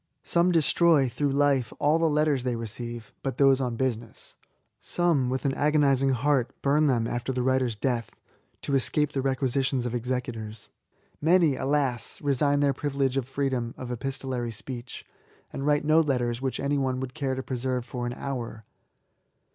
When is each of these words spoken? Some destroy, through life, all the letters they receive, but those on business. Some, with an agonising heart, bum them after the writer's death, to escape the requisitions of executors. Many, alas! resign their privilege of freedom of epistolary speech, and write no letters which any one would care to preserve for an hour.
Some 0.23 0.51
destroy, 0.51 1.07
through 1.07 1.29
life, 1.33 1.71
all 1.77 1.99
the 1.99 2.09
letters 2.09 2.43
they 2.43 2.55
receive, 2.55 3.13
but 3.21 3.37
those 3.37 3.61
on 3.61 3.75
business. 3.75 4.35
Some, 4.79 5.29
with 5.29 5.45
an 5.45 5.53
agonising 5.53 6.09
heart, 6.09 6.59
bum 6.63 6.87
them 6.87 7.05
after 7.05 7.31
the 7.31 7.43
writer's 7.43 7.75
death, 7.75 8.09
to 8.63 8.73
escape 8.73 9.11
the 9.11 9.21
requisitions 9.21 9.85
of 9.85 9.93
executors. 9.93 10.69
Many, 11.21 11.55
alas! 11.55 12.19
resign 12.19 12.61
their 12.61 12.73
privilege 12.73 13.15
of 13.15 13.27
freedom 13.27 13.75
of 13.77 13.91
epistolary 13.91 14.49
speech, 14.49 15.05
and 15.53 15.67
write 15.67 15.85
no 15.85 15.99
letters 15.99 16.41
which 16.41 16.59
any 16.59 16.79
one 16.79 16.99
would 16.99 17.13
care 17.13 17.35
to 17.35 17.43
preserve 17.43 17.85
for 17.85 18.07
an 18.07 18.13
hour. 18.13 18.65